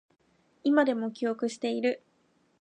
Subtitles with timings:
[0.63, 2.01] 今でも記憶している